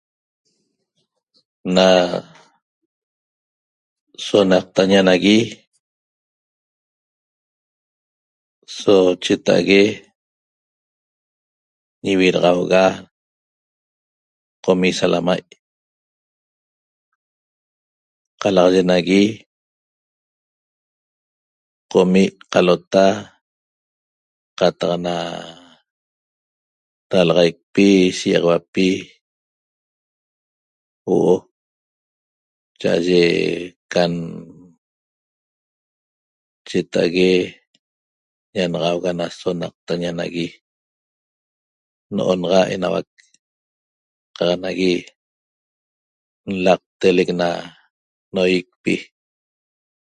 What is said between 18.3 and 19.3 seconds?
qalaxaye nagui